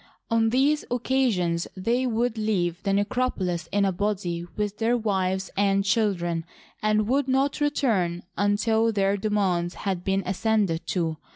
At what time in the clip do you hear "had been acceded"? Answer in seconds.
9.85-10.87